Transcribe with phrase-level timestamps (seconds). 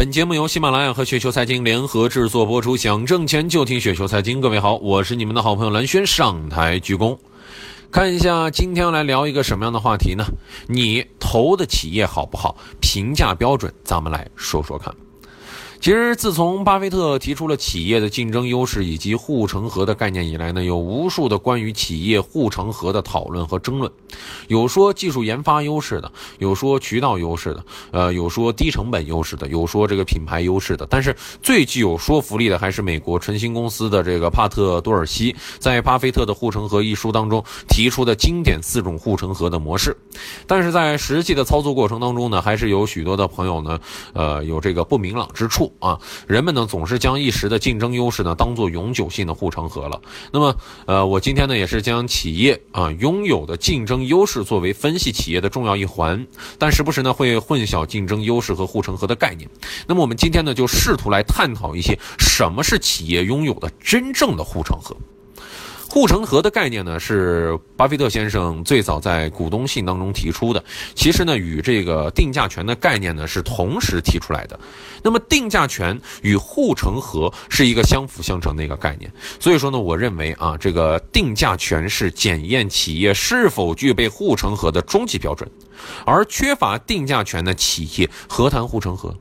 [0.00, 4.40] 本节目由喜马拉雅和雪球财经联合制作播出，想挣钱就听雪球财经。
[4.40, 7.18] 各位好，我是你们的好朋友蓝轩，上台鞠躬。
[7.90, 10.24] 看一下今天来聊一个什么样的话题呢？
[10.66, 12.56] 你投的企业好不好？
[12.80, 14.90] 评价标准，咱们来说说看。
[15.80, 23.90] 其实，自从巴菲特提出了企业的竞争优势以及护城河的概念以来呢，有无数的关于企业护城河的讨论和争论。
[24.48, 30.86] 有说技术研发优势的，有说渠道优势的，呃，有说低成本优势的，有说这个品牌优势的。
[30.90, 39.96] 但是最具有说服力的还是美国晨星公司的这个帕特多尔西在《巴菲特的护城河》一书当中提出的经典四种护城河的模式。
[40.46, 43.80] 但是在实际的操作过程当中呢，还是有许多的朋友呢，
[44.12, 45.69] 呃，有这个不明朗之处。
[45.78, 50.00] 啊，人们呢总是将一时的竞争优势呢当做永久性的护城河了。
[50.32, 50.56] 那么，
[50.86, 56.26] 呃，我今天呢也是将企业啊拥有的竞争优势作为分析企业的重要一环，
[56.58, 59.48] 但时不时呢会混淆竞争优势和护城河的概念。
[59.86, 64.96] 那么我们今天呢就试图来探讨一些什么是企业拥有的真正的护城河。
[65.90, 70.62] 护城河的概念呢，是巴菲特先生最早在股东信当中提出的。
[70.94, 74.58] 其实呢，与这个定价权的概念呢是同时提出来的。
[75.02, 79.12] 那么，定价权与护城河是一个相辅相成的一个概念。
[79.40, 85.50] 所以说呢，我认为啊，这个定价权是检验企业是否具备护城河的终极标准，
[86.06, 89.12] 而缺乏定价权的企业何谈护城河？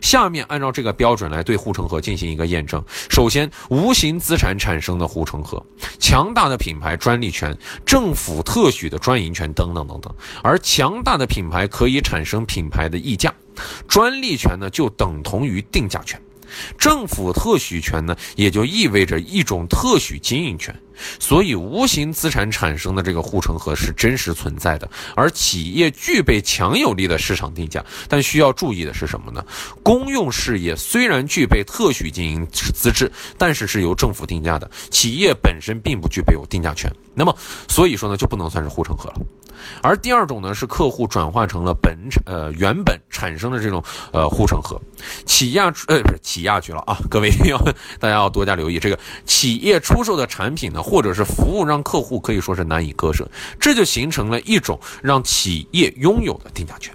[0.00, 2.82] 下面按照这个标准来对护城河进行一个验证。
[3.08, 5.64] 首先，无形资产产生的护城河，
[5.98, 7.56] 强大的品牌专利权、
[7.86, 10.14] 政府特许的专营权等等等等。
[10.42, 13.32] 而强大的品牌可以产生品牌的溢价，
[13.88, 16.20] 专利权呢就等同于定价权。
[16.76, 20.74] 政府特许权呢，也就意味着一种特许经营权，
[21.18, 24.88] 所以无形资产产生的这个护城河是真实存在的。
[25.14, 29.44] 而企业具备强有力的市场定价，但需要注意的是什么呢？
[29.82, 36.90] 公用事业虽然具备特许经营资质，但是是由政府定价的，企业本身并不具备有定价权。
[37.14, 37.36] 那么，
[37.68, 39.20] 所以说呢，就不能算是护城河了。
[39.80, 43.82] 而第二种呢，是客户转化成了本产呃原本产生的这种
[44.12, 44.80] 呃护城河，
[45.24, 47.56] 起亚呃不是起亚去了啊，各位要
[48.00, 56.94] 大家要多加留意，这个企业出售的产品呢，或者是服务让客户可以说是难以割舍，这就形成了一种让企业拥有的定价权。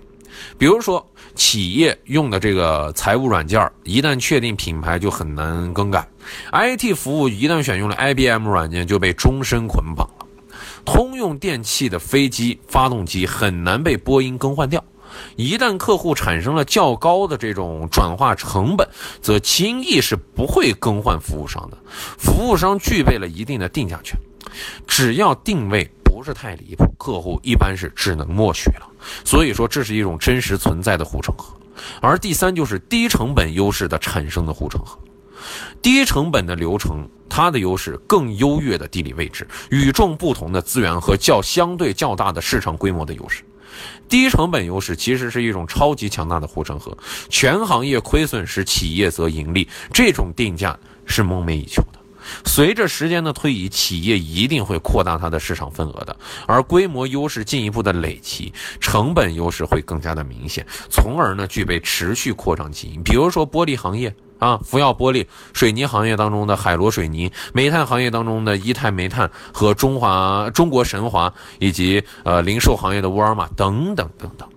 [0.58, 1.04] 比如说，
[1.34, 6.08] 企业用的这个财务软件，一旦确定品牌就很难更改
[6.52, 10.28] ；IT 服务一旦选用了 IBM 软件就被终身捆绑了。
[10.86, 14.84] 通用电气的飞机发动机很难被波音更换掉，
[15.36, 18.88] 一旦客户产生了较高的这种转化成本，
[19.22, 21.78] 则轻易是不会更换服务商的。
[22.18, 24.20] 服务商具备了一定的定价权，
[24.88, 28.88] 只要定位不是太离谱，客户一般是只能默许了。
[29.24, 31.54] 所以说，这是一种真实存在的护城河。
[32.02, 34.98] 而第三就是低成本优势的产生的护城河，
[35.82, 37.08] 低成本的流程。
[37.38, 43.44] 它的优势更优越的地理位置、与众不同的资源和较相对较大的市场规模的优势，
[44.10, 46.98] 低成本优势其实是一种超级强大的护城河。
[47.30, 52.00] 全行业亏损时，企业则盈利，这种定价是梦寐以求的。
[52.44, 63.04] 随着时间的推移，企业一定会扩大它的市场份额的，而规模优势进一步的累积，成本优势会更加的明显，从而呢具备持续扩张基因。
[63.04, 64.12] 比如说玻璃行业。
[64.40, 74.48] 啊，福耀玻璃、水泥行业当中的海螺水泥、煤炭行业当中的一泰煤炭和中华中国神华，以及呃零售行业的沃尔玛等等等等。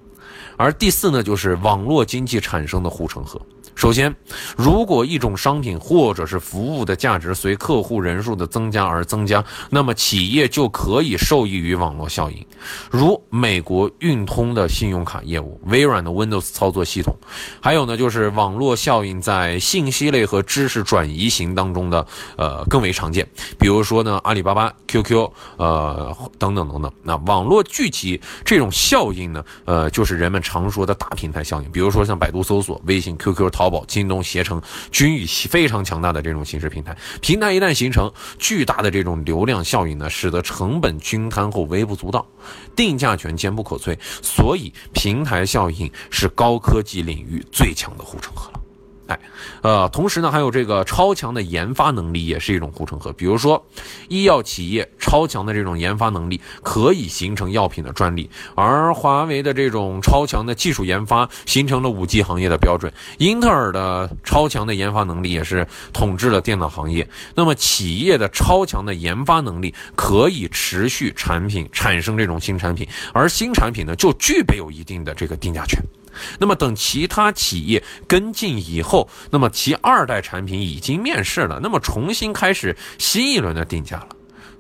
[0.61, 3.41] 而第四呢，就是网络经济产生的护城河。
[3.77, 4.15] 首先，
[4.59, 12.45] 如果一种商品或者是服务的价值随客户人数的增加而增加，那么企业就可以受益于网络效应。
[12.91, 17.17] 如美国运通的信用卡业务、微软的 Windows 操作系统，
[17.63, 22.07] 还有呢，就是网络效应在信息类和知识转移型当中的
[22.37, 23.27] 呃更为常见。
[23.59, 26.93] 比如说呢，阿里巴巴、QQ，呃等等等等。
[27.03, 31.71] 那网络聚集这种效应呢，呃，就是人们常说的大平台效应。
[31.71, 33.71] 比如说像百度搜索、微信、QQ、淘。
[33.71, 34.61] 宝、京东、携程
[34.91, 42.27] 均以非常强大的这种形式平台，平台一旦形成巨大的这种流量效应呢，使得成本均摊后微不足道，
[42.75, 48.61] 定价权坚不可摧，所以平台效应是高科技领域最强的护城河了。
[49.07, 49.21] 哎，
[49.63, 53.13] 呃，同时呢，还有这个超强的研发能力也是一种护城河。
[53.13, 53.65] 比如说，
[54.09, 62.93] 医药企业超强的这种研发能力可以形成药品的专利，而华为的这种超强的技术研发形成了五 G 行业的标准。
[63.19, 67.09] 英特尔的超强的研发能力也是统治了电脑行业。
[67.35, 75.83] 那么，企业的超强的研发能力可以持续产品产生这种新产品，而新产品呢，就具备有一定的这个定价权。
[76.39, 84.09] 那么等其他企业跟进以后，那么其二代产品已经面世了，那么重新开始新一轮的定价了。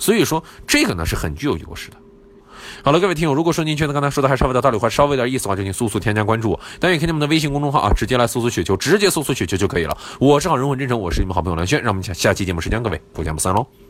[0.00, 1.96] 所以说这个呢是很具有优势的。
[2.82, 6.60] 好了，各位听友，如果说您觉得刚才说的还稍微的道理话，稍微有点意思的话，就请速速添加关注我。
[6.80, 9.96] 当然也可以你们的微信公众号啊，直接来搜索雪球，直接搜索雪球就可以了。
[10.18, 13.89] 我是好人文真诚，我是你们好朋友蓝轩，让我们下下期节目时间，各位不见不散喽。